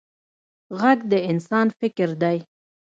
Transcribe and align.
غږ 0.79 0.99
د 1.11 1.13
انسان 1.31 1.67
فکر 1.79 2.09
دی 2.21 2.37